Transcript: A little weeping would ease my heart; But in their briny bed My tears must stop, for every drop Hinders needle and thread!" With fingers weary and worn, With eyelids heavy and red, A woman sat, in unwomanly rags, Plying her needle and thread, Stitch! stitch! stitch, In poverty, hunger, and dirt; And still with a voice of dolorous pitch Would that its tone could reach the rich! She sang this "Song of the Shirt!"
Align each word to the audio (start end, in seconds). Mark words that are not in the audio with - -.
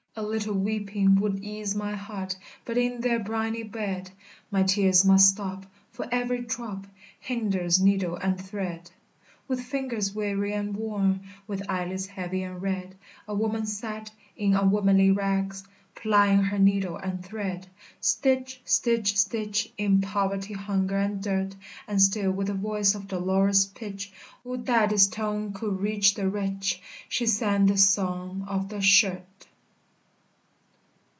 A 0.13 0.21
little 0.21 0.55
weeping 0.57 1.15
would 1.21 1.39
ease 1.39 1.73
my 1.73 1.95
heart; 1.95 2.35
But 2.65 2.77
in 2.77 2.99
their 2.99 3.17
briny 3.17 3.63
bed 3.63 4.11
My 4.51 4.61
tears 4.63 5.05
must 5.05 5.29
stop, 5.29 5.65
for 5.89 6.05
every 6.11 6.41
drop 6.41 6.85
Hinders 7.17 7.79
needle 7.79 8.17
and 8.17 8.39
thread!" 8.39 8.91
With 9.47 9.63
fingers 9.63 10.13
weary 10.13 10.51
and 10.51 10.75
worn, 10.75 11.21
With 11.47 11.63
eyelids 11.69 12.07
heavy 12.07 12.43
and 12.43 12.61
red, 12.61 12.95
A 13.25 13.33
woman 13.33 13.65
sat, 13.65 14.11
in 14.35 14.53
unwomanly 14.53 15.11
rags, 15.11 15.63
Plying 15.95 16.43
her 16.43 16.59
needle 16.59 16.97
and 16.97 17.23
thread, 17.25 17.67
Stitch! 18.01 18.59
stitch! 18.65 19.17
stitch, 19.17 19.71
In 19.77 20.01
poverty, 20.01 20.53
hunger, 20.53 20.97
and 20.97 21.23
dirt; 21.23 21.55
And 21.87 22.01
still 22.01 22.31
with 22.31 22.49
a 22.49 22.53
voice 22.53 22.95
of 22.95 23.07
dolorous 23.07 23.65
pitch 23.65 24.11
Would 24.43 24.65
that 24.65 24.91
its 24.91 25.07
tone 25.07 25.53
could 25.53 25.79
reach 25.79 26.15
the 26.15 26.29
rich! 26.29 26.81
She 27.07 27.25
sang 27.25 27.67
this 27.67 27.89
"Song 27.89 28.43
of 28.49 28.67
the 28.67 28.81
Shirt!" 28.81 29.23